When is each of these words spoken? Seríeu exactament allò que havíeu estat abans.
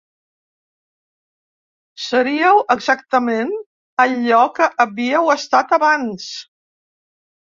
Seríeu 2.05 2.61
exactament 2.75 3.51
allò 4.05 4.39
que 4.55 4.71
havíeu 4.85 5.29
estat 5.35 5.77
abans. 5.79 6.27